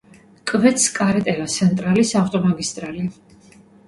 კვეთს 0.51 0.85
კარეტერა-სენტრალის 0.95 2.13
ავტომაგისტრალი. 2.21 3.05